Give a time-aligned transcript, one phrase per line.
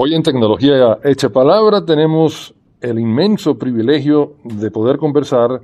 [0.00, 5.60] Hoy en Tecnología Hecha Palabra tenemos el inmenso privilegio de poder conversar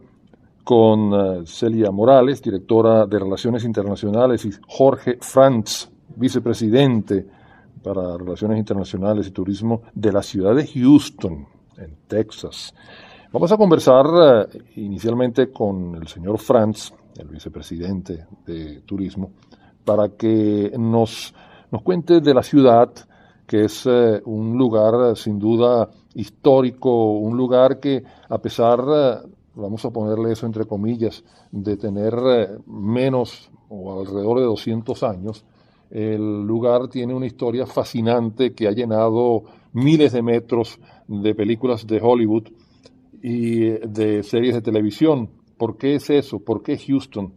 [0.65, 7.25] con eh, Celia Morales, directora de Relaciones Internacionales, y Jorge Franz, vicepresidente
[7.81, 11.47] para Relaciones Internacionales y Turismo de la ciudad de Houston,
[11.79, 12.75] en Texas.
[13.31, 14.05] Vamos a conversar
[14.51, 19.31] eh, inicialmente con el señor Franz, el vicepresidente de Turismo,
[19.85, 21.33] para que nos,
[21.71, 22.91] nos cuente de la ciudad,
[23.47, 29.29] que es eh, un lugar eh, sin duda histórico, un lugar que a pesar, eh,
[29.55, 32.15] vamos a ponerle eso entre comillas, de tener
[32.67, 35.45] menos o alrededor de 200 años,
[35.91, 42.01] el lugar tiene una historia fascinante que ha llenado miles de metros de películas de
[42.03, 42.49] Hollywood
[43.23, 45.31] y de series de televisión.
[45.57, 46.41] ¿Por qué es eso?
[46.41, 47.35] ¿Por qué Houston?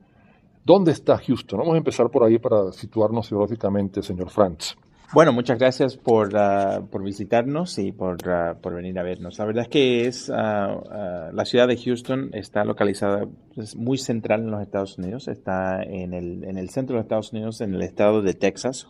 [0.65, 1.59] ¿Dónde está Houston?
[1.59, 4.75] Vamos a empezar por ahí para situarnos geográficamente, señor Franz.
[5.13, 9.39] Bueno, muchas gracias por, ah, por visitarnos y por, ah, por, venir a vernos.
[9.39, 14.41] La verdad es que es ah, la ciudad de Houston está localizada es muy central
[14.41, 15.29] en los Estados Unidos.
[15.29, 18.87] Está en el, en el centro de los Estados Unidos, en el estado de Texas,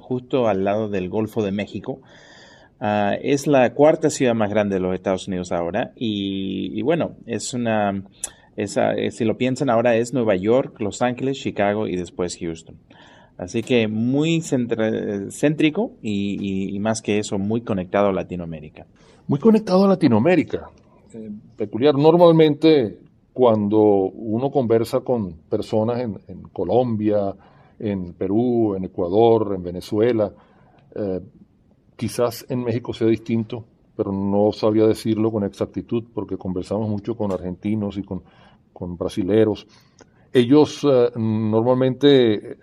[0.00, 2.00] justo al lado del Golfo de México.
[2.80, 8.04] es la cuarta ciudad más grande de los Estados Unidos ahora y, bueno, es una,
[8.56, 12.76] si lo piensan ahora es Nueva York, Los Ángeles, Chicago y después Houston.
[13.38, 18.86] Así que muy céntrico y, más que eso, muy conectado a Latinoamérica.
[19.28, 20.68] Muy conectado a Latinoamérica.
[21.14, 21.94] Eh, peculiar.
[21.94, 22.98] Normalmente
[23.32, 27.32] cuando uno conversa con personas en, Colombia,
[27.78, 30.32] en Perú, en Ecuador, en Venezuela,
[30.96, 31.20] eh,
[31.94, 33.64] quizás en México sea distinto,
[33.96, 38.24] pero no sabía decirlo con exactitud porque conversamos mucho con argentinos y con,
[38.72, 39.68] con brasileros
[40.32, 42.58] ellos eh, normalmente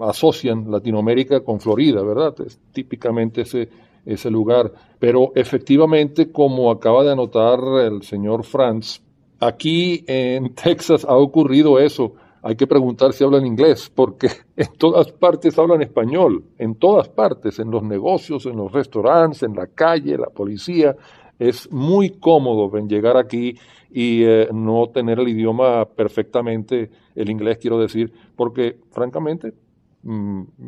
[0.00, 2.34] asocian Latinoamérica con Florida, ¿verdad?
[2.46, 3.68] Es típicamente ese,
[4.04, 4.72] ese lugar.
[4.98, 9.00] Pero efectivamente, como acaba de anotar el señor Franz,
[9.40, 12.14] aquí en Texas ha ocurrido eso.
[12.42, 17.58] Hay que preguntar si hablan inglés, porque en todas partes hablan español, en todas partes,
[17.58, 20.94] en los negocios, en los restaurantes, en la calle, la policía.
[21.38, 23.56] Es muy cómodo ven llegar aquí
[23.90, 29.52] y eh, no tener el idioma perfectamente, el inglés quiero decir, porque francamente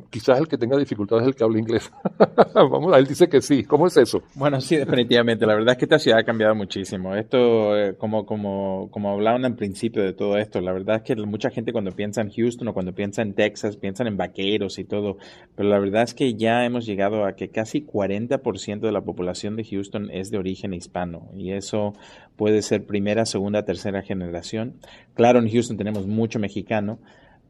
[0.09, 1.93] quizás el que tenga dificultades es el que habla inglés.
[2.55, 3.65] Vamos, él dice que sí.
[3.65, 4.23] ¿Cómo es eso?
[4.35, 5.45] Bueno, sí, definitivamente.
[5.45, 7.15] La verdad es que esta ciudad ha cambiado muchísimo.
[7.15, 11.17] Esto, eh, como, como, como hablaban al principio de todo esto, la verdad es que
[11.17, 14.85] mucha gente cuando piensa en Houston o cuando piensa en Texas, piensan en vaqueros y
[14.85, 15.19] todo.
[15.55, 19.57] Pero la verdad es que ya hemos llegado a que casi 40% de la población
[19.57, 21.29] de Houston es de origen hispano.
[21.37, 21.93] Y eso
[22.37, 24.77] puede ser primera, segunda, tercera generación.
[25.15, 26.99] Claro, en Houston tenemos mucho mexicano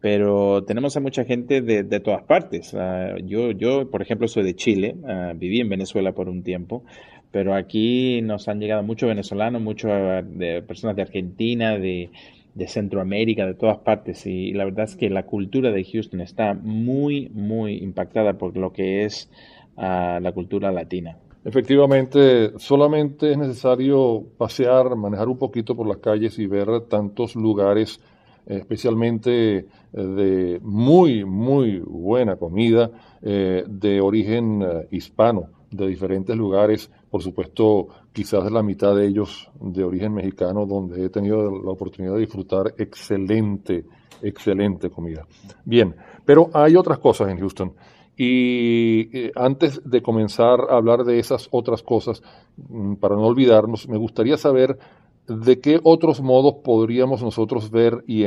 [0.01, 2.75] pero tenemos a mucha gente de, de todas partes.
[2.75, 6.84] Ah, yo, yo, por ejemplo, soy de Chile, ah, viví en Venezuela por un tiempo,
[7.31, 12.11] pero aquí nos han llegado muchos venezolanos, muchas ah, de personas de Argentina, de,
[12.55, 16.55] de Centroamérica, de todas partes, y la verdad es que la cultura de Houston está
[16.55, 19.31] muy, muy impactada por lo que es
[19.77, 21.19] la cultura latina.
[21.45, 28.01] Efectivamente, solamente es necesario pasear, manejar un poquito por las calles y ver tantos lugares
[28.47, 32.91] especialmente eh, de muy, muy buena comida
[33.21, 39.51] eh, de origen eh, hispano, de diferentes lugares, por supuesto, quizás la mitad de ellos
[39.61, 43.85] de origen mexicano, donde he tenido la oportunidad de disfrutar excelente,
[44.23, 45.27] excelente comida.
[45.65, 47.73] Bien, pero hay otras cosas en Houston.
[48.19, 52.23] Y antes de comenzar a hablar de esas otras cosas,
[52.56, 54.79] mm, para no olvidarnos, me gustaría saber
[55.28, 58.25] ¿De qué otros modos podríamos nosotros ver y,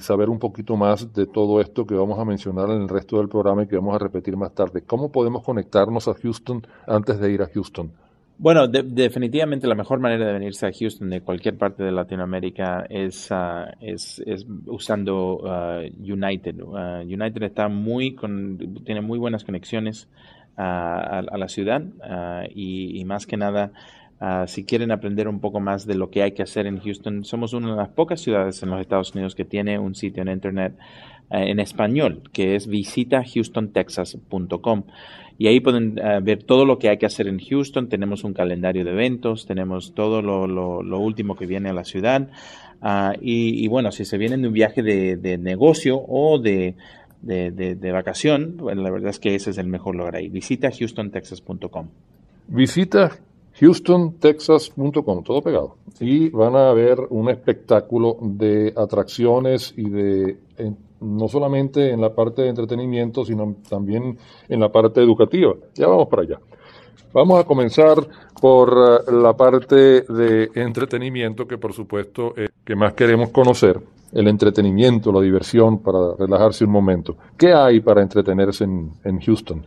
[0.00, 3.28] saber un poquito más de todo esto que vamos a mencionar en el resto del
[3.30, 4.82] programa y que vamos a repetir más tarde?
[4.82, 7.90] ¿Cómo podemos conectarnos a Houston antes de ir a Houston?
[8.36, 13.28] Bueno, definitivamente la mejor manera de venirse a Houston de cualquier parte de Latinoamérica es,
[13.30, 14.22] ah, es,
[14.66, 16.56] usando ah, United.
[16.74, 20.06] Ah, United está muy con, tiene muy buenas conexiones
[20.56, 21.82] a, la ciudad
[22.54, 23.72] y, y, más que nada
[24.24, 27.24] Ah, si quieren aprender un poco más de lo que hay que hacer en Houston,
[27.24, 30.28] somos una de las pocas ciudades en los Estados Unidos que tiene un sitio en
[30.28, 30.74] Internet
[31.28, 34.84] eh, en español, que es visita houstontexas.com.
[35.38, 37.88] Y ahí pueden eh, ver todo lo que hay que hacer en Houston.
[37.88, 42.28] Tenemos un calendario de eventos, tenemos todo lo, último que viene a la ciudad.
[42.80, 46.76] Ah, y, bueno, si se vienen de un viaje de, negocio o de,
[47.22, 50.28] de, vacación, la verdad es que ese es el mejor lugar ahí.
[50.28, 51.88] Visita houstontexas.com.
[52.46, 53.18] Visita
[53.62, 55.76] HoustonTexas.com, todo pegado.
[56.00, 60.36] Y van a ver un espectáculo de atracciones y de,
[61.00, 64.18] no solamente en la parte de entretenimiento, sino también
[64.48, 65.54] en la parte educativa.
[65.74, 66.40] Ya vamos para allá.
[67.12, 67.98] Vamos a comenzar
[68.40, 73.78] por eh, la parte de entretenimiento que por supuesto es que más queremos conocer,
[74.12, 77.16] el entretenimiento, la diversión para relajarse un momento.
[77.36, 79.64] ¿Qué hay para entretenerse en Houston?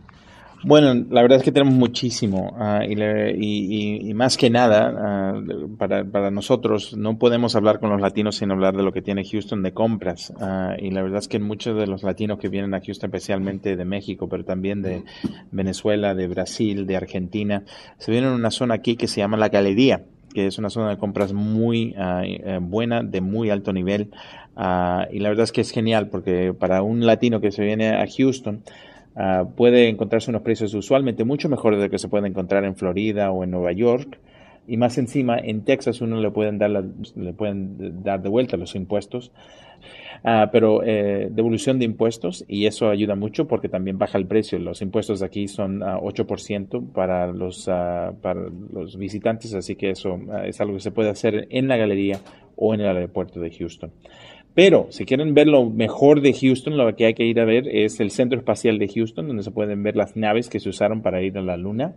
[0.64, 5.42] Bueno, la verdad es que tenemos muchísimo ah, y, más que nada, ah,
[5.78, 9.62] para, nosotros no podemos hablar con los latinos sin hablar de lo que tiene Houston
[9.62, 10.32] de compras.
[10.40, 13.76] Ah, y la verdad es que muchos de los latinos que vienen a Houston, especialmente
[13.76, 15.04] de México, pero también de
[15.50, 17.64] Venezuela, de Brasil, de Argentina,
[17.98, 20.04] se vienen a una zona aquí que se llama La Galería
[20.34, 24.10] que es una zona de compras muy eh, buena, de muy alto nivel.
[24.54, 28.04] y la verdad es que es genial porque para un latino que se viene a
[28.06, 28.62] Houston,
[29.18, 32.76] Ah, puede encontrarse unos precios usualmente mucho mejores de lo que se puede encontrar en
[32.76, 34.18] Florida o en Nueva York.
[34.68, 38.74] Y más encima, en Texas uno le pueden dar, le pueden dar de vuelta los
[38.74, 39.30] impuestos,
[40.24, 44.58] ah, pero eh, devolución de impuestos y eso ayuda mucho porque también baja el precio.
[44.58, 50.60] Los impuestos aquí son 8% para los, ah, para los visitantes, así que eso es
[50.60, 52.20] algo que se puede hacer en la galería
[52.56, 53.92] o en el aeropuerto de Houston.
[54.56, 57.68] Pero si quieren ver lo mejor de Houston, lo que hay que ir a ver
[57.68, 61.02] es el Centro Espacial de Houston, donde se pueden ver las naves que se usaron
[61.02, 61.96] para ir a la Luna.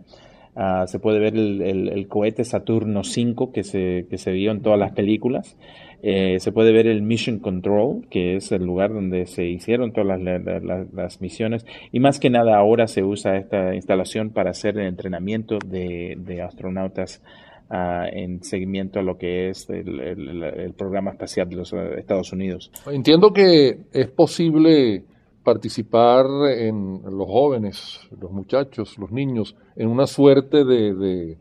[0.54, 5.56] Ah, se puede ver el, cohete Saturno 5 que se, vio en todas las películas.
[6.02, 10.20] Eh, se puede ver el Mission Control, que es el lugar donde se hicieron todas
[10.20, 11.64] las, misiones.
[11.92, 17.22] Y más que nada ahora se usa esta instalación para hacer el entrenamiento de astronautas
[17.70, 22.70] en seguimiento a lo que es el, programa espacial de los eh, Estados Unidos.
[22.90, 25.04] Entiendo que es posible
[25.44, 26.26] participar
[26.56, 31.36] en los jóvenes, los muchachos, los niños, en una suerte de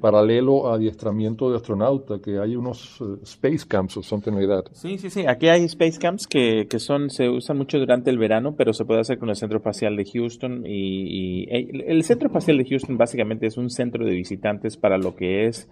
[0.00, 4.64] paralelo a adiestramiento de astronauta, que hay unos eh, space camps o something like that.
[4.72, 5.26] Sí, sí, sí.
[5.26, 8.84] Aquí hay space camps que, que son se usan mucho durante el verano, pero se
[8.84, 10.64] puede hacer con el Centro Espacial de Houston.
[10.66, 15.46] Y, el Centro Espacial de Houston básicamente es un centro de visitantes para lo que
[15.46, 15.68] es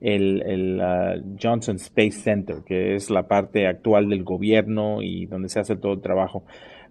[0.00, 5.48] el, el uh, Johnson Space Center, que es la parte actual del gobierno y donde
[5.48, 6.44] se hace todo el trabajo.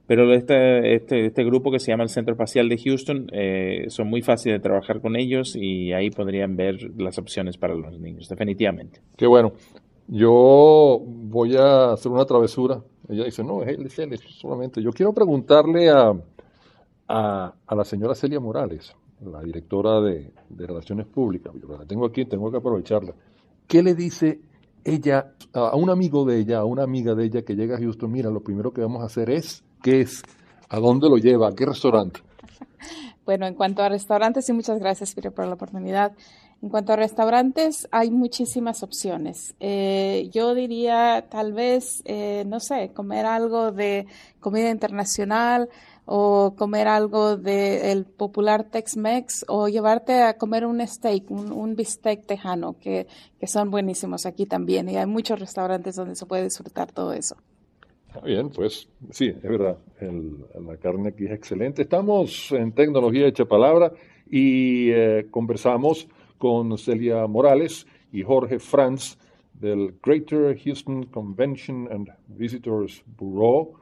[0.07, 4.07] Pero este, este, este, grupo que se llama el Centro Espacial de Houston eh, son
[4.07, 8.30] muy fáciles de trabajar con ellos y ahí podrían ver las opciones para los niños,
[8.30, 9.01] definitivamente.
[9.18, 9.51] Qué bueno.
[10.07, 12.81] Yo voy a hacer una travesura.
[13.09, 13.68] Ella dice, no, es
[14.00, 14.81] él, es solamente.
[14.81, 16.13] Yo quiero preguntarle a,
[17.09, 21.54] a, a, la señora Celia Morales, la directora de, de Relaciones Públicas.
[21.62, 23.13] Yo la tengo aquí, tengo que aprovecharla.
[23.68, 24.39] ¿Qué le dice
[24.86, 28.09] ella a un amigo de ella, a una amiga de ella que llega a Houston?
[28.09, 30.24] Mira, lo primero que vamos a hacer es ¿Qué es?
[30.69, 31.50] ¿A dónde lo lleva?
[31.50, 32.21] ¿A qué restaurante?
[33.25, 36.13] Bueno, en cuanto a restaurantes, sí, muchas gracias, Peter, por la oportunidad.
[36.62, 39.53] En cuanto a restaurantes, hay muchísimas opciones.
[39.59, 44.07] Eh, yo diría, tal vez, eh, no sé, comer algo de
[44.39, 45.68] comida internacional
[46.06, 52.80] o comer algo del popular Tex-Mex o llevarte a comer un steak, un, bistec tejano,
[52.80, 53.07] que
[53.45, 54.88] son buenísimos aquí también.
[54.88, 57.35] Y hay muchos restaurantes donde se puede disfrutar todo eso.
[58.24, 61.84] Bien, pues sí, es verdad, la carne aquí es excelente.
[61.84, 63.92] Estamos en Tecnología Hecha Palabra
[64.30, 69.18] y eh, conversamos con Celia Morales y Jorge Franz
[69.54, 73.74] del Greater Houston Convention and Visitors Bureau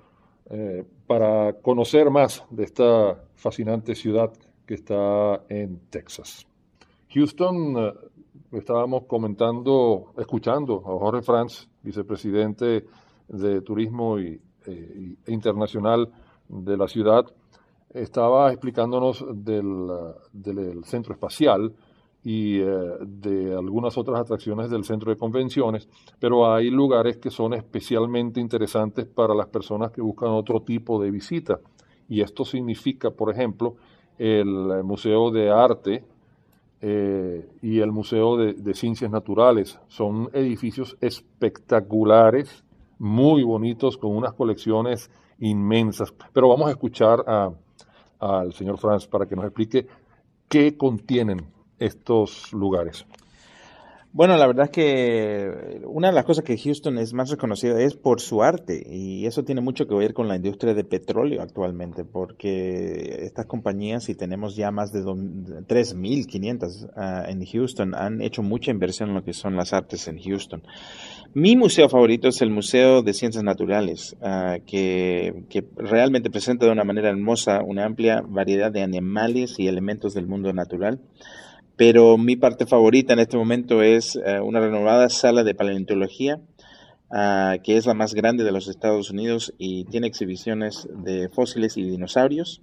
[0.49, 4.31] eh, para conocer más de esta fascinante ciudad
[4.65, 6.47] que está en Texas.
[7.13, 7.93] Houston, eh,
[8.53, 12.85] estábamos comentando, escuchando a Jorge Franz, vicepresidente
[13.27, 16.09] de Turismo y, eh, Internacional
[16.47, 17.25] de la ciudad,
[17.93, 19.87] estaba explicándonos del,
[20.33, 21.73] del centro espacial
[22.25, 22.65] y eh,
[23.01, 25.87] de algunas otras atracciones del centro de convenciones,
[26.19, 31.11] pero hay lugares que son especialmente interesantes para las personas que buscan otro tipo de
[31.11, 31.59] visita.
[32.09, 33.75] Y esto significa, por ejemplo,
[34.17, 36.03] el Museo de Arte
[36.81, 39.79] eh, y el Museo de Ciencias Naturales.
[39.87, 42.64] Son edificios espectaculares
[42.99, 45.09] muy bonitos con unas colecciones
[45.39, 46.13] inmensas.
[46.33, 47.23] Pero vamos a escuchar
[48.19, 49.87] al señor Franz para que nos explique
[50.47, 53.05] qué contienen estos lugares.
[54.15, 57.95] Bueno, la verdad es que una de las cosas que Houston es más reconocida es
[57.95, 62.05] por su arte y eso tiene mucho que ver con la industria de petróleo actualmente
[62.05, 68.71] porque estas compañías, y tenemos ya más de 3.500 ah, en Houston, han hecho mucha
[68.71, 70.63] inversión en lo que son las artes en Houston.
[71.33, 76.71] Mi museo favorito es el Museo de Ciencias Naturales, ah, que, que, realmente presenta de
[76.71, 81.01] una manera hermosa una amplia variedad de animales y elementos del mundo natural.
[81.77, 86.39] Pero mi parte favorita en este momento es ah, una renovada sala de paleontología,
[87.11, 91.77] ah, que es la más grande de los Estados Unidos y tiene exhibiciones de fósiles
[91.77, 92.61] y dinosaurios.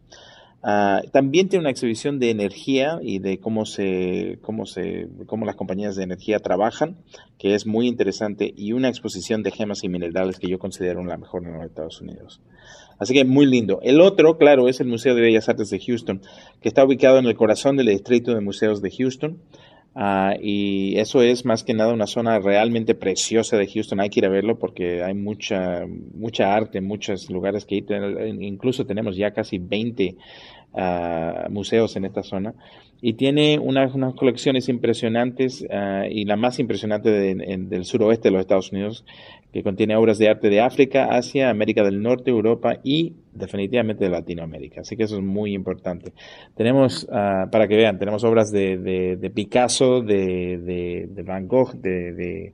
[0.64, 5.57] Ah, también tiene una exhibición de energía y de cómo se, cómo se, cómo las
[5.57, 6.99] compañías de energía trabajan,
[7.37, 11.19] que es muy interesante, y una exposición de gemas y minerales que yo considero la
[11.19, 12.40] mejor en los Estados Unidos.
[12.99, 13.80] Así que muy lindo.
[13.82, 16.20] El otro, claro, es el Museo de Bellas Artes de Houston,
[16.61, 19.38] que está ubicado en el corazón del distrito de museos de Houston.
[19.94, 24.00] Ah, y eso es más que nada una zona realmente preciosa de Houston.
[24.00, 25.82] Hay que ir a verlo porque hay mucha,
[26.14, 27.87] mucha arte, muchos lugares que ir.
[28.40, 30.16] Incluso tenemos ya casi 20
[30.75, 32.55] ah, museos en esta zona.
[33.00, 38.71] Y tiene unas, colecciones impresionantes ah, y la más impresionante del suroeste de los Estados
[38.71, 39.05] Unidos,
[39.52, 44.11] que contiene obras de arte de África, Asia, América del Norte, Europa y definitivamente de
[44.11, 44.83] Latinoamérica.
[44.83, 46.12] Así que eso es muy importante.
[46.57, 52.52] Tenemos, ah, para que vean, tenemos obras de, de, Picasso, de, de, Van Gogh, de,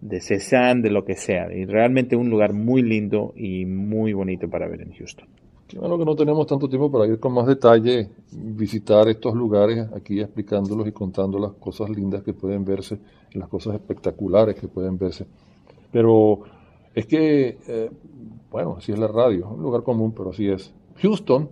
[0.00, 1.52] de Cézanne, de lo que sea.
[1.52, 5.28] Y realmente un lugar muy lindo y muy bonito para ver en Houston.
[5.68, 10.18] Claro que no tenemos tanto tiempo para ir con más detalle, visitar estos lugares, aquí
[10.18, 12.98] explicándolos y contando las cosas lindas que pueden verse,
[13.34, 15.26] las cosas espectaculares que pueden verse.
[15.92, 16.40] Pero
[16.94, 17.90] es que, eh,
[18.50, 20.72] bueno, así es la radio, un lugar común, pero así es.
[21.02, 21.50] Houston,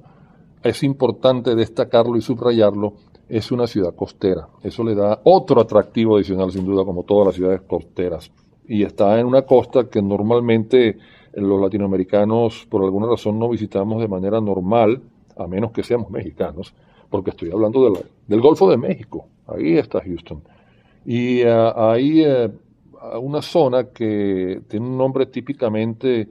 [0.62, 2.94] es importante destacarlo y subrayarlo,
[3.28, 4.49] es una ciudad costera.
[4.62, 8.30] Eso le da otro atractivo adicional, sin duda, como todas las ciudades costeras.
[8.66, 10.96] Y está en una costa que normalmente
[11.42, 15.02] los latinoamericanos, por alguna razón, no visitamos de manera normal,
[15.36, 16.74] a menos que seamos mexicanos,
[17.10, 19.26] porque estoy hablando del Golfo de México.
[19.46, 20.42] Ahí está Houston.
[21.04, 26.28] Y uh, ahí uh, una zona que tiene un nombre típicamente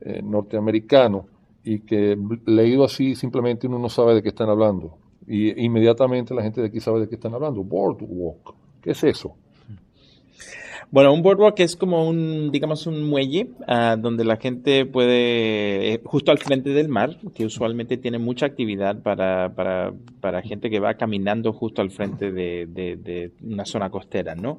[0.00, 1.26] eh, norteamericano
[1.62, 4.98] y que leído así simplemente uno no sabe de qué están hablando.
[5.26, 7.62] Y inmediatamente la gente de aquí sabe de qué están hablando.
[7.64, 8.54] Boardwalk.
[8.80, 9.34] ¿Qué es eso?
[10.90, 16.00] Bueno, un boardwalk es como un, digamos, un muelle uh, donde la gente puede, eh,
[16.04, 20.80] justo al frente del mar, que usualmente tiene mucha actividad para, para, para gente que
[20.80, 24.58] va caminando justo al frente de, de, una zona costera, ¿no?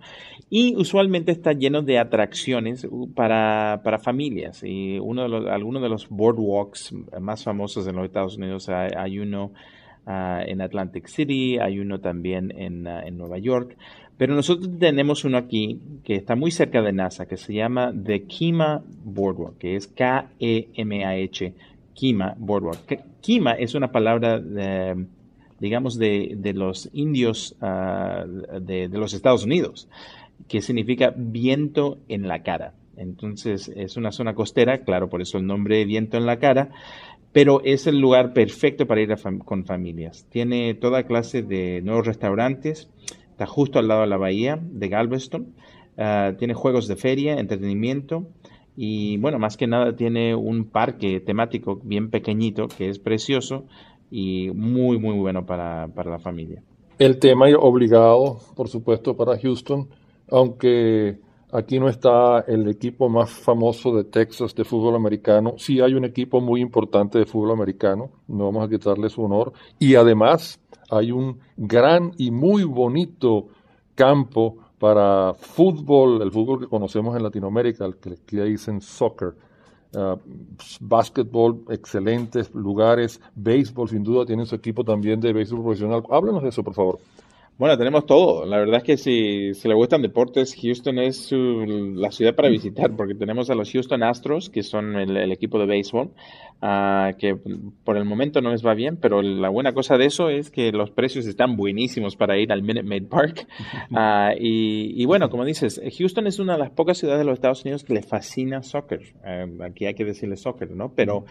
[0.49, 4.63] Y usualmente está lleno de atracciones para, para familias.
[4.63, 9.19] Y uno de los, algunos de los boardwalks más famosos en los Estados Unidos, hay,
[9.19, 9.51] uno
[10.05, 13.77] uh, en Atlantic City, hay uno también en, en Nueva York.
[14.17, 18.23] Pero nosotros tenemos uno aquí que está muy cerca de NASA, que se llama The
[18.23, 21.53] Kima Boardwalk, que es K-E-M-A-H,
[21.93, 23.01] Kima Boardwalk.
[23.19, 24.41] Kima es una palabra,
[25.59, 28.25] digamos, de, los indios ah,
[28.61, 29.89] de, los Estados Unidos,
[30.47, 32.73] que significa viento en la cara.
[32.95, 36.69] Entonces es una zona costera, claro, por eso el nombre viento en la cara,
[37.33, 40.25] pero es el lugar perfecto para ir con familias.
[40.29, 42.87] Tiene toda clase de nuevos restaurantes,
[43.35, 45.55] Está justo al lado de la bahía de Galveston.
[45.97, 48.27] Ah, tiene juegos de feria, entretenimiento
[48.77, 53.65] y bueno, más que nada tiene un parque temático bien pequeñito que es precioso
[54.09, 56.63] y muy muy bueno para, para la familia.
[56.97, 59.89] El tema obligado, por supuesto, para Houston,
[60.29, 61.17] aunque
[61.51, 66.05] aquí no está el equipo más famoso de Texas de fútbol americano, sí hay un
[66.05, 70.59] equipo muy importante de fútbol americano, no vamos a quitarle su honor, y además
[70.89, 73.47] hay un gran y muy bonito
[73.95, 79.33] campo para fútbol, el fútbol que conocemos en Latinoamérica, el que, que dicen soccer,
[79.93, 80.19] uh,
[81.69, 86.03] excelentes lugares, béisbol, sin duda tienen su equipo también de béisbol profesional.
[86.09, 86.99] Háblanos de eso, por favor.
[87.57, 88.45] Bueno, tenemos todo.
[88.45, 92.93] La verdad es que si, si le gustan deportes, Houston es la ciudad para visitar,
[92.97, 96.07] porque tenemos a los Houston Astros, que son el, equipo de béisbol,
[96.61, 97.37] uh, que
[97.85, 100.73] por el momento no les va bien, pero la buena cosa de eso es que
[100.73, 103.47] los precios están buenísimos para ir al Minute Maid Park.
[103.89, 107.35] Uh, y, y, bueno, como dices, Houston es una de las pocas ciudades de los
[107.35, 109.13] Estados Unidos que le fascina soccer.
[109.23, 110.91] Uh, aquí hay que decirle soccer, ¿no?
[110.93, 111.23] Pero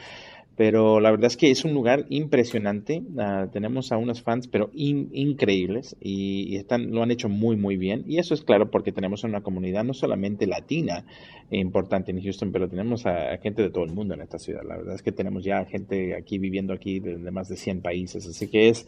[0.57, 3.03] pero la verdad es que es un lugar impresionante.
[3.15, 7.57] Uh, tenemos a unos fans, pero in, increíbles, y, y, están, lo han hecho muy,
[7.57, 8.05] muy bien.
[8.07, 11.05] Y eso es claro porque tenemos una comunidad no solamente latina
[11.51, 14.63] importante en Houston, pero tenemos a, gente de todo el mundo en esta ciudad.
[14.67, 17.83] La verdad es que tenemos ya gente aquí viviendo aquí de, de más de 100
[17.83, 18.27] países.
[18.27, 18.87] Así que es,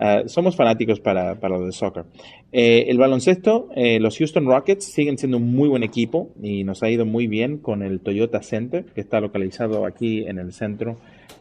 [0.00, 2.04] uh, somos fanáticos para, para lo de soccer.
[2.52, 6.82] Eh, el baloncesto, eh, los Houston Rockets siguen siendo un muy buen equipo y nos
[6.82, 10.98] ha ido muy bien con el Toyota Center, que está localizado aquí en el centro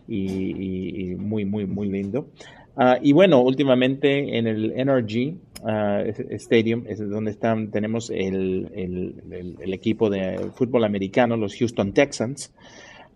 [0.08, 2.27] y, muy, muy, muy lindo.
[2.75, 9.55] Uh, y bueno, últimamente en el NRG uh, Stadium es donde están, tenemos el, el,
[9.60, 12.53] el, equipo de fútbol americano, los Houston Texans.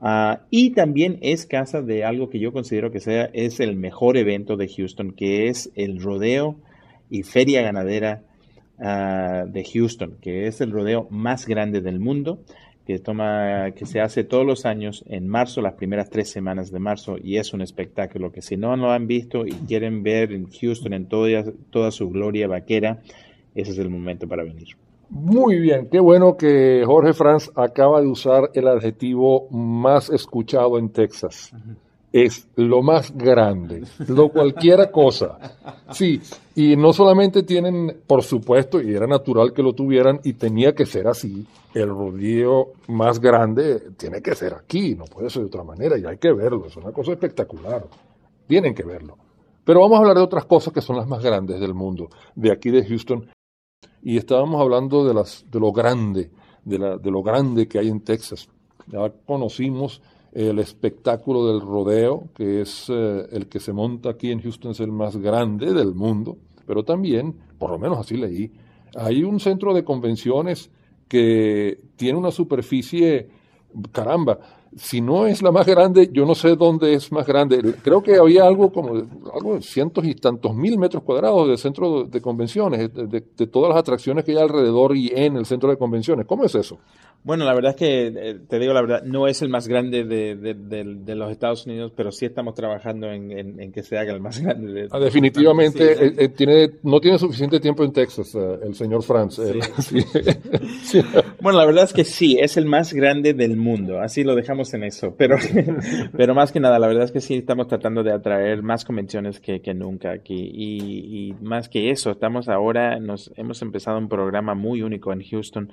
[0.02, 4.18] Uh, y también es casa de algo que yo considero que sea, es el mejor
[4.18, 6.58] evento de Houston, que es el rodeo
[7.10, 8.24] y feria ganadera
[8.78, 12.42] de Houston, que es el rodeo más grande del mundo
[12.86, 16.80] que toma, que se hace todos los años en marzo, las primeras tres semanas de
[16.80, 20.48] marzo, y es un espectáculo que si no lo han visto y quieren ver en
[20.52, 23.02] Houston en toda, toda su gloria vaquera,
[23.56, 24.68] ese es el momento para venir.
[25.10, 30.90] Muy bien, qué bueno que Jorge Franz acaba de usar el adjetivo más escuchado en
[30.90, 31.52] Texas.
[32.18, 35.38] Es lo más grande, lo cualquiera cosa.
[35.92, 36.22] Sí,
[36.56, 40.86] y no solamente tienen, por supuesto, y era natural que lo tuvieran, y tenía que
[40.86, 45.66] ser así, el rodillo más grande tiene que ser aquí, no puede ser de otra
[45.66, 47.86] manera, y hay que verlo, es una cosa espectacular.
[48.48, 49.18] Tienen que verlo.
[49.66, 52.50] Pero vamos a hablar de otras cosas que son las más grandes del mundo, de
[52.50, 53.30] aquí de Houston,
[54.02, 56.32] y estábamos hablando de, las, de lo grande,
[56.64, 58.48] de, la, de lo grande que hay en Texas.
[58.88, 60.02] Ya conocimos
[60.36, 64.82] el espectáculo del rodeo, que es eh, el que se monta aquí en Houston, es
[64.82, 66.38] el más grande del mundo,
[66.68, 68.52] pero también, por lo menos así leí,
[68.98, 70.70] hay un centro de convenciones
[71.08, 73.30] que tiene una superficie,
[73.94, 74.40] caramba,
[74.76, 77.76] si no es la más grande, yo no sé dónde es más grande.
[77.82, 78.94] Creo que había algo como
[79.34, 83.70] algo de cientos y tantos mil metros cuadrados de centro de convenciones, de, de, todas
[83.70, 86.26] las atracciones que hay alrededor y en el centro de convenciones.
[86.26, 86.78] ¿Cómo es eso?
[87.26, 90.04] Bueno, la verdad es que, eh, te digo la verdad, no es el más grande
[90.04, 94.40] de, de, los Estados Unidos, pero sí estamos trabajando en, que se haga el más
[94.44, 94.88] grande.
[94.92, 99.40] Ah, definitivamente, eh, eh, tiene, no tiene suficiente tiempo en Texas el señor Franz.
[101.42, 104.72] bueno, la verdad es que sí, es el más grande del mundo, así lo dejamos
[104.76, 105.38] en eso, pero,
[106.16, 109.40] pero más que nada, la verdad es que sí estamos tratando de atraer más convenciones
[109.40, 110.52] que, que nunca aquí.
[110.54, 115.24] Y, y más que eso, estamos ahora, nos hemos empezado un programa muy único en
[115.24, 115.72] Houston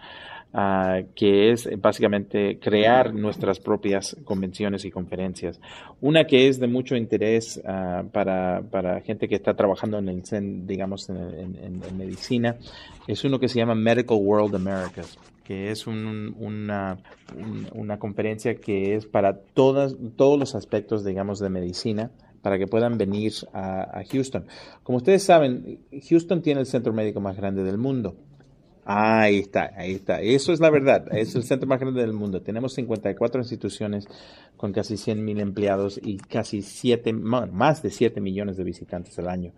[0.55, 5.59] Uh, que es básicamente crear nuestras propias convenciones y conferencias.
[6.03, 10.67] Una que es de mucho interés uh, para, para, gente que está trabajando en el
[10.67, 12.59] digamos, en, en, medicina,
[13.07, 16.99] es uno que se llama Medical World Americas que es un, una,
[17.73, 22.11] una conferencia que es para todas, todos los aspectos, digamos, de medicina,
[22.43, 24.47] para que puedan venir a Houston.
[24.83, 28.17] Como ustedes saben, Houston tiene el centro médico más grande del mundo.
[28.85, 30.21] Ahí está, ahí está.
[30.21, 31.07] Eso es la verdad.
[31.15, 32.43] Es el centro más grande del mundo.
[32.43, 34.09] Tenemos 54 instituciones
[34.57, 39.53] con casi 100 empleados y casi 7, más de 7 millones de visitantes al año.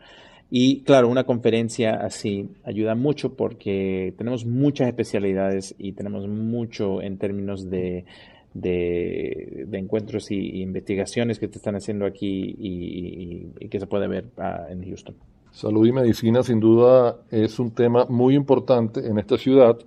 [0.51, 7.17] Y claro, una conferencia así ayuda mucho porque tenemos muchas especialidades y tenemos mucho en
[7.17, 8.05] términos de,
[8.53, 14.67] de, encuentros y, investigaciones que te están haciendo aquí y, que se puede ver ah,
[14.69, 15.17] en Houston.
[15.55, 19.79] Salud y medicina sin duda es un tema muy importante en esta ciudad.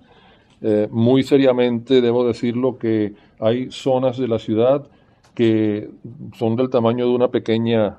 [0.62, 4.86] Eh, muy seriamente debo decirlo que hay zonas de la ciudad
[5.34, 5.90] que
[6.38, 7.98] son del tamaño de una pequeña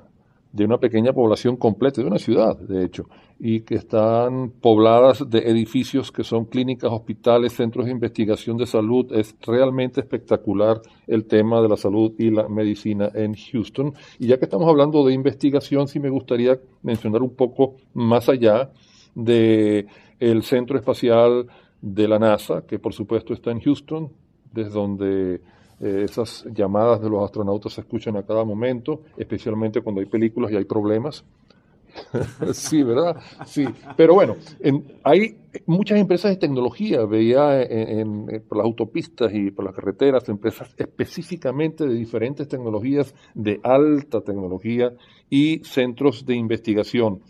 [0.52, 3.08] de una pequeña población completa, de una ciudad, de hecho,
[3.38, 9.12] y que están pobladas de edificios que son clínicas, hospitales, centros de investigación de salud.
[9.12, 13.94] Es realmente espectacular el tema de la salud y la medicina en Houston.
[14.18, 18.70] Y ya que estamos hablando de investigación, sí me gustaría mencionar un poco más allá
[19.14, 19.86] de
[20.18, 21.46] el Centro Espacial
[21.80, 24.10] de la NASA, que por supuesto está en Houston,
[24.52, 25.40] desde donde
[25.80, 30.52] eh, esas llamadas de los astronautas se escuchan a cada momento, especialmente cuando hay películas
[30.52, 31.24] y hay problemas.
[32.52, 33.16] sí, ¿verdad?
[33.46, 33.64] Sí,
[33.96, 34.36] pero bueno,
[35.02, 40.72] hay muchas empresas de tecnología, veía en, por las autopistas y por las carreteras, empresas
[40.76, 44.92] específicamente de diferentes tecnologías, de alta tecnología
[45.28, 47.22] y centros de investigación.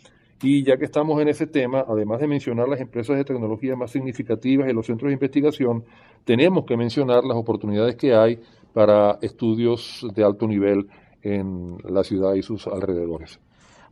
[0.42, 3.90] Y ya que estamos en ese tema, además de mencionar las empresas de tecnología más
[3.90, 5.84] significativas y los centros de investigación,
[6.24, 8.40] tenemos que mencionar las oportunidades que hay
[8.72, 10.86] para estudios de alto nivel
[11.22, 13.38] en la ciudad y sus alrededores.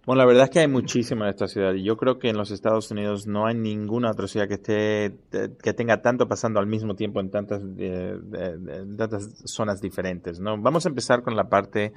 [0.06, 2.38] Bueno, la verdad es que hay muchísimo en esta ciudad y yo creo que en
[2.38, 5.18] los Estados Unidos no hay ninguna otra ciudad que esté
[5.62, 10.40] que tenga tanto pasando al mismo tiempo en tantas, en tantas zonas diferentes.
[10.40, 10.56] ¿no?
[10.58, 11.92] Vamos a empezar con la parte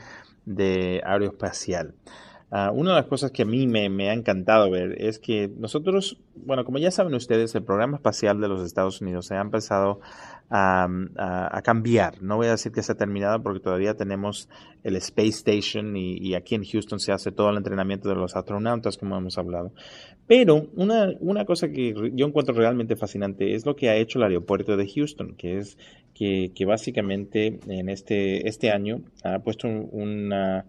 [0.46, 1.94] de aeroespacial.
[2.54, 6.18] Ah, una de las cosas que a mí me, ha encantado ver es que nosotros,
[6.36, 10.02] bueno, como ya saben ustedes, el programa espacial de los Estados Unidos se ha empezado
[10.50, 10.90] a,
[11.64, 12.22] cambiar.
[12.22, 14.50] No voy a decir que se ha terminado porque todavía tenemos
[14.84, 18.98] el Space Station y, aquí en Houston se hace todo el entrenamiento de los astronautas,
[18.98, 19.72] como hemos hablado.
[20.28, 24.26] Pero una, una cosa que yo encuentro realmente fascinante es lo que ha hecho el
[24.26, 25.78] aeropuerto de Houston, que es
[26.14, 30.66] que, que básicamente en este, este año ha puesto una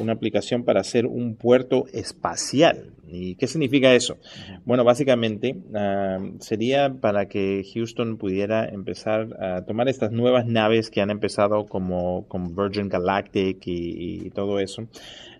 [0.00, 2.92] una aplicación para hacer un puerto espacial.
[3.10, 4.18] ¿Y qué significa eso?
[4.64, 11.00] Bueno, básicamente ah, sería para que Houston pudiera empezar a tomar estas nuevas naves que
[11.00, 14.88] han empezado como, como Virgin Galactic y, todo eso,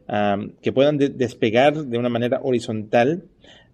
[0.08, 3.24] ah, que puedan despegar de una manera horizontal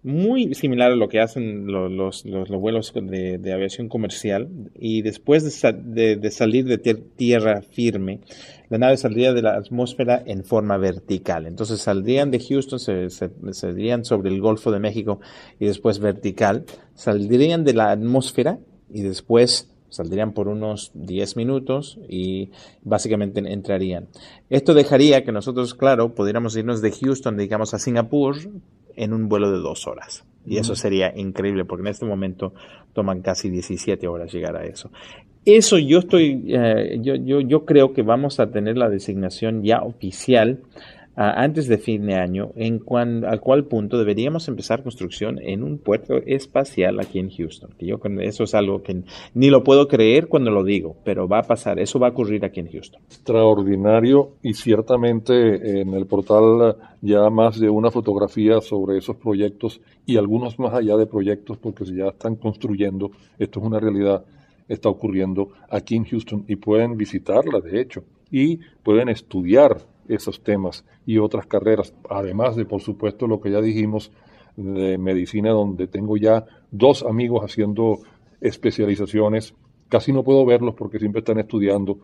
[0.05, 4.47] muy similar a lo que hacen los, vuelos de, aviación comercial.
[4.75, 8.19] Y después de, salir de tierra firme,
[8.69, 11.47] la nave saldría de la atmósfera en forma vertical.
[11.47, 15.19] Entonces saldrían de Houston, se, saldrían sobre el Golfo de México
[15.59, 16.65] y después vertical.
[16.93, 18.59] Saldrían de la atmósfera
[18.93, 22.51] y después saldrían por unos 10 minutos y
[22.83, 24.07] básicamente entrarían.
[24.51, 28.35] Esto dejaría que nosotros, claro, pudiéramos irnos de Houston, digamos, a Singapur
[28.95, 30.25] en un vuelo de dos horas.
[30.45, 32.53] Y eso sería increíble porque en este momento
[32.93, 34.91] toman casi 17 horas llegar a eso.
[35.43, 39.81] Eso yo estoy, eh, yo, yo, yo creo que vamos a tener la designación ya
[39.81, 40.59] oficial
[41.15, 45.77] antes de fin de año, en cuan, al cual punto deberíamos empezar construcción en un
[45.77, 47.71] puerto espacial aquí en Houston.
[47.79, 51.43] Yo eso es algo que ni lo puedo creer cuando lo digo, pero va a
[51.43, 53.01] pasar, eso va a ocurrir aquí en Houston.
[53.05, 60.17] Extraordinario y ciertamente en el portal ya más de una fotografía sobre esos proyectos y
[60.17, 64.25] algunos más allá de proyectos porque ya están construyendo, esto es una realidad,
[64.67, 70.85] está ocurriendo aquí en Houston y pueden visitarla de hecho y pueden estudiar esos temas
[71.05, 74.11] y otras carreras, además de, por supuesto, lo que ya dijimos
[74.55, 77.99] de medicina, donde tengo ya dos amigos haciendo
[78.41, 79.53] especializaciones.
[79.89, 81.99] Casi no puedo verlos porque siempre están estudiando,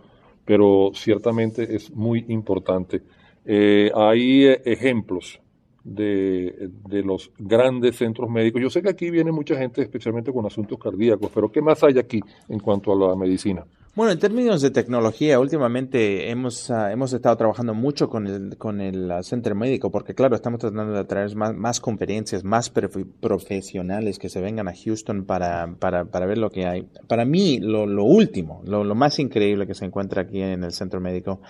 [0.45, 3.01] pero ciertamente es muy importante.
[3.45, 5.39] Eh, hay eh, ejemplos
[5.83, 8.61] de, de, los grandes centros médicos.
[8.61, 11.97] Yo sé que aquí viene mucha gente, especialmente con asuntos cardíacos, pero ¿qué más hay
[11.97, 13.65] aquí en cuanto a la medicina?
[13.93, 18.79] Bueno, en términos de tecnología, últimamente hemos, ah, hemos estado trabajando mucho con el, con
[18.79, 24.17] el uh, Centro Médico, porque claro, estamos tratando de atraer más, más conferencias, más profesionales
[24.17, 26.87] que se vengan a Houston para, para, para ver lo que hay.
[27.09, 30.71] Para mí, lo, lo último, lo, lo, más increíble que se encuentra aquí en el
[30.71, 31.41] Centro Médico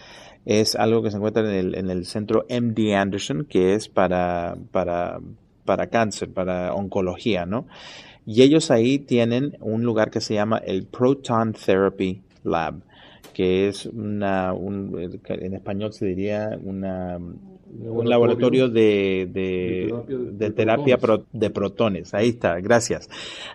[0.44, 4.58] es algo que se encuentra en el, en el Centro MD Anderson, que es para,
[4.72, 5.20] para,
[5.64, 7.68] para cáncer, para oncología, ¿no?
[8.26, 12.82] Y ellos ahí tienen un lugar que se llama el Proton Therapy Lab,
[13.34, 17.20] que es una, un, en español se diría una
[17.80, 20.98] un laboratorio de, de, terapia,
[21.32, 22.14] de, protones.
[22.14, 23.10] Ahí está, gracias.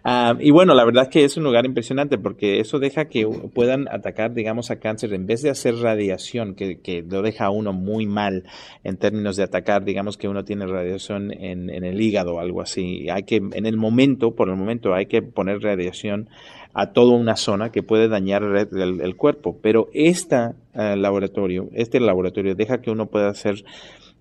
[0.04, 3.26] Ah, y bueno, la verdad es que es un lugar impresionante porque eso deja que
[3.54, 7.50] puedan atacar, digamos, a cáncer en vez de hacer radiación, que, que lo deja a
[7.50, 8.44] uno muy mal
[8.84, 12.62] en términos de atacar, digamos que uno tiene radiación en, en el hígado o algo
[12.62, 13.08] así.
[13.10, 16.28] Hay que, en el momento, por el momento, hay que poner radiación
[16.74, 19.58] a toda una zona que puede dañar el, cuerpo.
[19.62, 23.64] Pero este laboratorio, este laboratorio deja que uno pueda hacer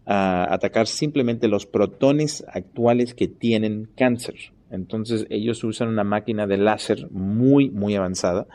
[0.06, 4.36] atacar simplemente los protones actuales que tienen cáncer.
[4.72, 8.48] Entonces ellos usan una máquina de láser muy, muy avanzada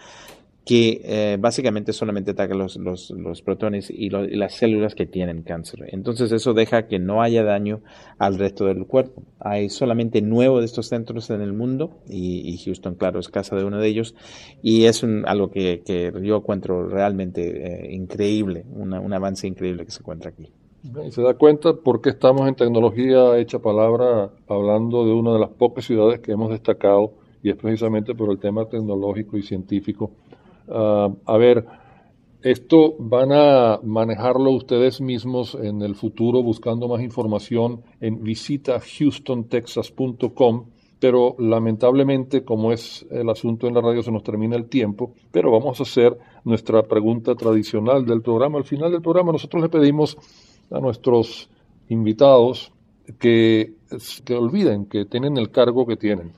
[0.65, 5.89] que eh, básicamente solamente ataca los, los, los protones y, las células que tienen cáncer.
[5.89, 7.81] Entonces eso deja que no haya daño
[8.19, 9.23] al resto del cuerpo.
[9.39, 13.65] Hay solamente nueve de estos centros en el mundo y, Houston, claro, es casa de
[13.65, 14.15] uno de ellos
[14.63, 15.83] y es algo que,
[16.23, 20.51] yo encuentro realmente eh, increíble, un avance increíble que se encuentra aquí.
[20.83, 25.39] Y se da cuenta por qué estamos en tecnología hecha palabra hablando de una de
[25.39, 30.11] las pocas ciudades que hemos destacado y es precisamente por el tema tecnológico y científico
[30.71, 31.67] Ah, a ver,
[32.43, 40.65] esto van a manejarlo ustedes mismos en el futuro buscando más información en visita houstontexas.com,
[40.99, 45.51] pero lamentablemente como es el asunto en la radio se nos termina el tiempo, pero
[45.51, 48.59] vamos a hacer nuestra pregunta tradicional del programa.
[48.59, 50.17] Al final del programa nosotros le pedimos
[50.71, 51.51] a nuestros
[51.89, 52.73] invitados
[53.19, 53.75] que,
[54.25, 56.33] que olviden que tienen el cargo que tienen.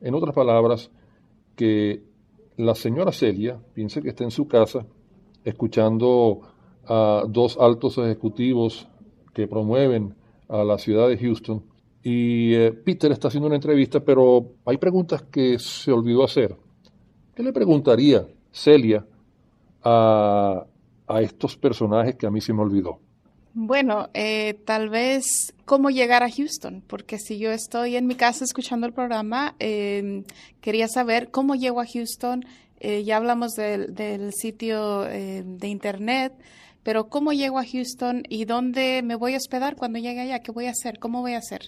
[0.00, 0.90] En otras palabras,
[1.54, 2.02] que
[2.56, 4.86] la señora Celia piensa que está en su casa
[5.44, 6.40] escuchando
[6.86, 8.88] a dos altos ejecutivos
[9.34, 10.14] que promueven
[10.48, 11.62] a la ciudad de Houston
[12.02, 16.56] y eh, Peter está haciendo una entrevista, pero hay preguntas que se olvidó hacer.
[17.34, 19.04] ¿Qué le preguntaría Celia
[19.82, 20.66] a,
[21.06, 23.00] a estos personajes que a mí se me olvidó?
[23.58, 28.44] Bueno, eh, tal vez cómo llegar a Houston, porque si yo estoy en mi casa
[28.44, 30.24] escuchando el programa, em,
[30.60, 32.44] quería saber cómo llego a Houston.
[32.80, 36.34] Eh, ya hablamos del, sitio em, de internet,
[36.82, 40.52] pero cómo llego a Houston y dónde me voy a hospedar cuando llegue allá, qué
[40.52, 41.62] voy a hacer, cómo voy a hacer.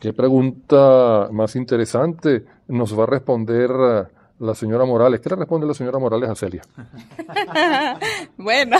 [0.00, 4.04] Qué pregunta más interesante nos va a responder eh,
[4.38, 5.20] la señora Morales.
[5.20, 6.62] ¿Qué le responde la señora Morales a Celia?
[8.36, 8.76] bueno,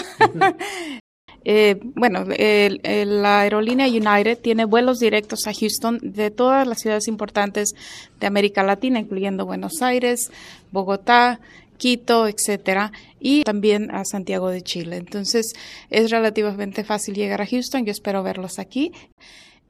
[1.44, 7.74] Eh, bueno, la aerolínea United tiene vuelos directos a Houston de todas las ciudades importantes
[8.20, 10.30] de América Latina, incluyendo Buenos Aires,
[10.70, 11.40] Bogotá,
[11.76, 14.98] Quito, etcétera, y también a Santiago de Chile.
[14.98, 15.52] Entonces,
[15.90, 17.84] es relativamente fácil llegar a Houston.
[17.84, 18.92] Yo espero verlos aquí.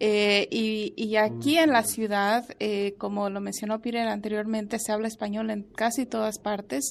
[0.04, 5.48] Eh, y, aquí en la ciudad, eh, como lo mencionó Peter anteriormente, se habla español
[5.50, 6.90] en casi todas partes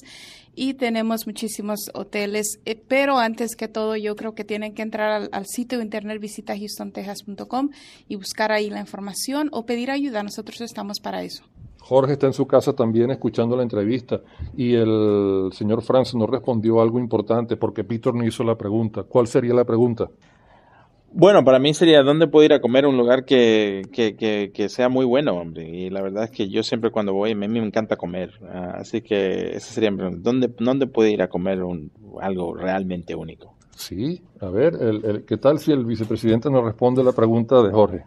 [0.54, 2.58] y tenemos muchísimos hoteles.
[2.64, 6.54] Eh, pero antes que todo, yo creo que tienen que entrar al, sitio internet visita
[6.56, 7.68] houstontexas.com
[8.08, 10.22] y buscar ahí la información o pedir ayuda.
[10.22, 11.44] Nosotros estamos para eso.
[11.80, 14.22] Jorge está en su casa también escuchando la entrevista
[14.56, 19.02] y el señor Franz nos respondió algo importante porque Peter no hizo la pregunta.
[19.02, 20.08] ¿Cuál sería la pregunta?
[21.14, 24.16] Bueno, para mí sería dónde puedo ir a comer un lugar que, que,
[24.52, 25.68] que, sea muy bueno, hombre.
[25.68, 28.32] Y la verdad es que yo siempre cuando voy, a mí me encanta comer.
[28.48, 30.20] Ah, así que esa sería mi pregunta.
[30.22, 33.54] ¿Dónde, dónde puedo ir a comer un, algo realmente único?
[33.76, 38.04] Sí, a ver, el, ¿qué tal si el vicepresidente nos responde la pregunta de Jorge?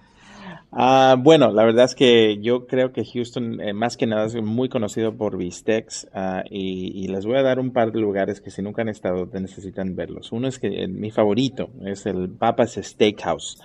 [0.77, 4.35] Ah, bueno, la verdad es que yo creo que Houston, eh, más que nada, es
[4.35, 8.51] muy conocido por Bistecs ah, y, les voy a dar un par de lugares que
[8.51, 10.33] si nunca han estado necesitan verlos.
[10.33, 13.57] Uno es que eh, mi favorito es el Papa's Steakhouse,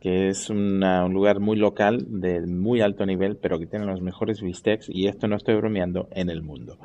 [0.00, 0.80] que es un
[1.12, 5.28] lugar muy local de muy alto nivel, pero que tiene los mejores bistecs y esto
[5.28, 6.78] no estoy bromeando en el mundo.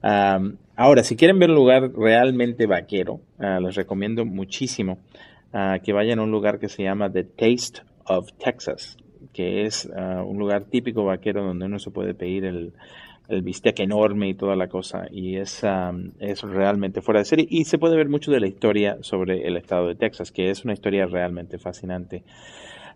[0.00, 5.00] ahora, si quieren ver un lugar realmente vaquero, ah, les recomiendo muchísimo
[5.82, 8.96] que vayan a un lugar que se llama The Taste of Texas
[9.32, 12.72] que es ah, un lugar típico vaquero donde uno se puede pedir el,
[13.28, 15.06] el bistec enorme y toda la cosa.
[15.10, 15.62] Y es,
[16.18, 17.46] es realmente fuera de serie.
[17.48, 20.64] Y se puede ver mucho de la historia sobre el estado de Texas, que es
[20.64, 22.24] una historia realmente fascinante.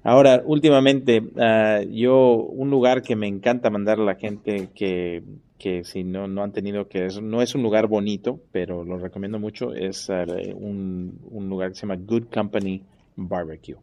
[0.05, 5.23] Ahora, últimamente, ah, yo, un lugar que me encanta mandar a la gente que,
[5.59, 8.99] que si no, no han tenido que, es, no es un lugar bonito, pero lo
[8.99, 10.25] recomiendo mucho, es ah,
[10.57, 12.83] un, un lugar que se llama Good Company
[13.15, 13.77] Barbecue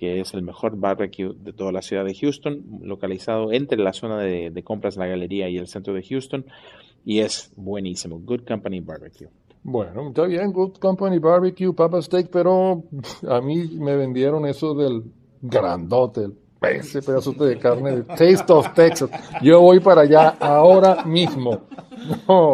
[0.00, 4.18] que es el mejor barbecue de toda la ciudad de Houston, localizado entre la zona
[4.20, 6.46] de, compras de la galería y el centro de Houston,
[7.04, 8.18] y es buenísimo.
[8.18, 9.28] Good Company Barbecue.
[9.62, 12.82] Bueno, está bien, Good Company Barbecue, Papa Steak, pero
[13.28, 15.04] a mí me vendieron eso del
[15.42, 16.30] grandote,
[16.62, 19.10] ese pedazo de carne de Taste of Texas.
[19.42, 21.60] Yo voy para allá ahora mismo.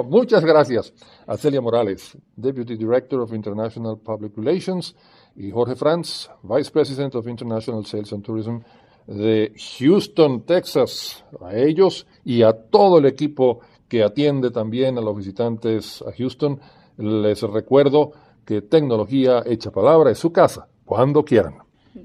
[0.09, 0.92] muchas gracias
[1.28, 4.96] a Celia Morales, Deputy Director of International Public Relations
[5.37, 8.59] y Jorge Franz, Vice President of International Sales and Tourism
[9.07, 11.25] de Houston, Texas.
[11.40, 16.61] A ellos y a todo el equipo que atiende también a los visitantes a Houston,
[16.99, 18.12] les recuerdo
[18.44, 21.59] que tecnología hecha palabra es su casa, cuando quieran.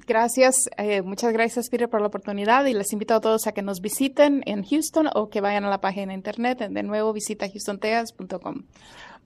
[0.08, 3.62] Gracias, eh, muchas gracias Peter por la oportunidad y les invito a todos a que
[3.62, 6.60] nos visiten en Houston o que vayan a la página internet.
[6.70, 8.64] De nuevo visita houstonteas.com.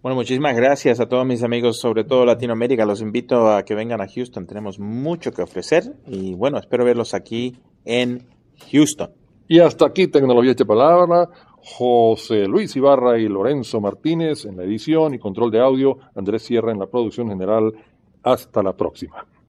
[0.06, 2.86] Bueno, muchísimas gracias a todos mis amigos, sobre todo Latinoamérica.
[2.86, 4.46] Los invito a que vengan a Houston.
[4.46, 8.24] Tenemos mucho que ofrecer y bueno, espero verlos aquí en
[8.72, 9.10] Houston.
[9.48, 11.28] Y hasta aquí Tecnología de Palabra.
[11.56, 15.98] José Luis Ibarra y Lorenzo Martínez en la edición y control de audio.
[16.14, 17.74] Andrés Sierra en la producción general.
[18.22, 19.26] Hasta la próxima.